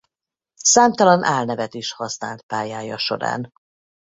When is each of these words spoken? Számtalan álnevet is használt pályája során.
Számtalan 0.63 1.23
álnevet 1.23 1.73
is 1.73 1.91
használt 1.93 2.41
pályája 2.41 2.97
során. 2.97 3.51